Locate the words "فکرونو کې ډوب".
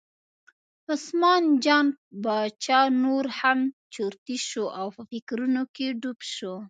5.11-6.19